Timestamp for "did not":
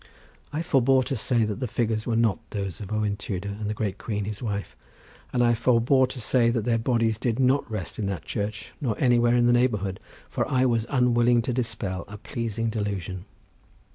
7.19-7.69